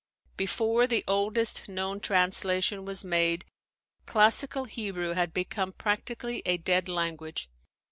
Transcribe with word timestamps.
Before 0.35 0.87
the 0.87 1.03
oldest 1.07 1.69
known 1.69 1.99
translation 1.99 2.85
was 2.85 3.05
made 3.05 3.45
classical 4.07 4.63
Hebrew 4.65 5.11
had 5.13 5.31
become 5.31 5.73
prac 5.73 6.05
tically 6.05 6.41
a 6.43 6.57
dead 6.57 6.89
language. 6.89 7.51